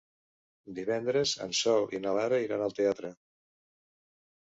[0.77, 3.13] Divendres en Sol i na Lara iran al teatre.